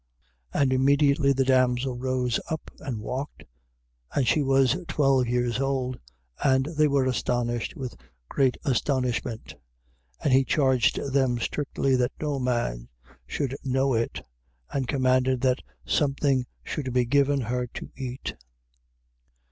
[0.55, 0.61] 5:42.
[0.63, 3.43] And immediately the damsel rose up, and walked:
[4.15, 5.99] and she was twelve years old:
[6.43, 9.49] and they were astonished with a great astonishment.
[10.23, 10.23] 5:43.
[10.23, 12.87] And he charged them strictly that no man
[13.27, 14.25] should know it:
[14.71, 18.33] and commanded that something should be given her to eat.